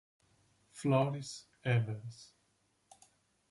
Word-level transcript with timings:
Floris 0.71 1.45
Evers 1.61 2.33